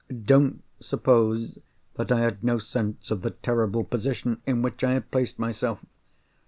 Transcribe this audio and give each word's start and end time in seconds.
Don't 0.25 0.63
suppose 0.79 1.59
that 1.93 2.11
I 2.11 2.21
had 2.21 2.43
no 2.43 2.57
sense 2.57 3.11
of 3.11 3.21
the 3.21 3.29
terrible 3.29 3.83
position 3.83 4.41
in 4.47 4.63
which 4.63 4.83
I 4.83 4.93
had 4.93 5.11
placed 5.11 5.37
myself! 5.37 5.79